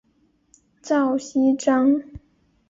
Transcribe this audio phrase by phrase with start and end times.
[0.81, 2.01] 赵锡章。